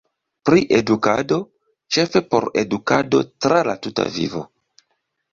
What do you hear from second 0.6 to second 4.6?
edukado: ĉefe por edukado tra la tuta vivo.